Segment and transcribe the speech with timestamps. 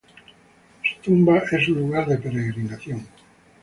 [0.81, 3.05] Su tumba es un lugar de peregrinación.